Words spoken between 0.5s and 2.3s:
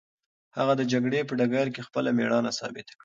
هغه د جګړې په ډګر کې خپله